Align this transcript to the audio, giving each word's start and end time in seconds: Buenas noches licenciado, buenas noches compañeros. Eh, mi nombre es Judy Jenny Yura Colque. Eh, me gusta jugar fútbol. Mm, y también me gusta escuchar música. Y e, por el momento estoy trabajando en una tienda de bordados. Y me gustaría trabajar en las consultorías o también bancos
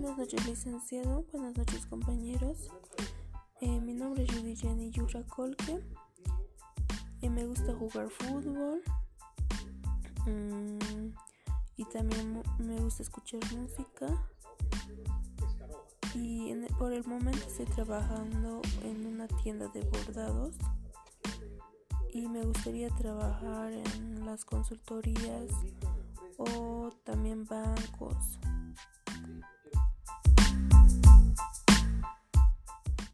Buenas 0.00 0.16
noches 0.16 0.46
licenciado, 0.46 1.26
buenas 1.30 1.58
noches 1.58 1.84
compañeros. 1.84 2.70
Eh, 3.60 3.80
mi 3.82 3.92
nombre 3.92 4.22
es 4.24 4.30
Judy 4.34 4.56
Jenny 4.56 4.90
Yura 4.90 5.22
Colque. 5.24 5.78
Eh, 7.20 7.28
me 7.28 7.44
gusta 7.44 7.74
jugar 7.74 8.08
fútbol. 8.08 8.80
Mm, 10.24 11.12
y 11.76 11.84
también 11.84 12.42
me 12.58 12.80
gusta 12.80 13.02
escuchar 13.02 13.40
música. 13.54 14.06
Y 16.14 16.50
e, 16.50 16.66
por 16.78 16.94
el 16.94 17.04
momento 17.04 17.46
estoy 17.46 17.66
trabajando 17.66 18.62
en 18.82 19.04
una 19.04 19.28
tienda 19.28 19.68
de 19.68 19.82
bordados. 19.82 20.54
Y 22.10 22.26
me 22.26 22.42
gustaría 22.42 22.88
trabajar 22.88 23.70
en 23.70 24.24
las 24.24 24.46
consultorías 24.46 25.50
o 26.38 26.88
también 27.04 27.44
bancos 27.44 27.69